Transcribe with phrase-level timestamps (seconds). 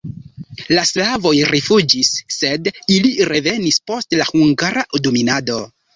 [0.77, 5.61] La slavoj rifuĝis, sed ili revenis post la hungara dominado.